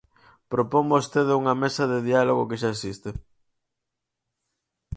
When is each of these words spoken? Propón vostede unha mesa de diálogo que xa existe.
Propón 0.51 0.85
vostede 0.93 1.33
unha 1.41 1.55
mesa 1.63 1.83
de 1.91 1.99
diálogo 2.09 2.47
que 2.49 2.59
xa 2.61 2.69
existe. 2.75 3.09